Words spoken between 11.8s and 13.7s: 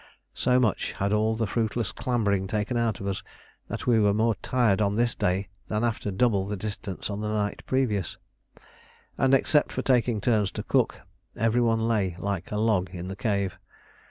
lay like a log in the cave.